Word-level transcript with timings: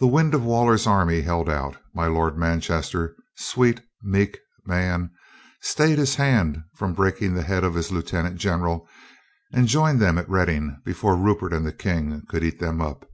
The 0.00 0.08
wind 0.08 0.34
of 0.34 0.42
Waller's 0.44 0.88
army 0.88 1.20
held 1.20 1.48
out. 1.48 1.76
My 1.94 2.08
Lord 2.08 2.36
Manchester, 2.36 3.14
"sweet, 3.36 3.80
meek 4.02 4.40
man," 4.66 5.12
stayed 5.60 5.98
his 5.98 6.16
hand 6.16 6.64
from 6.74 6.94
breaking 6.94 7.34
the 7.34 7.44
head 7.44 7.62
of 7.62 7.74
his 7.74 7.92
lieutenant 7.92 8.38
general, 8.40 8.88
and 9.52 9.68
joined 9.68 10.00
them 10.00 10.18
at 10.18 10.28
Reading 10.28 10.82
before 10.84 11.14
Rupert 11.16 11.52
and 11.52 11.64
the 11.64 11.70
King 11.72 12.24
could 12.28 12.42
eat 12.42 12.58
them 12.58 12.80
up. 12.80 13.08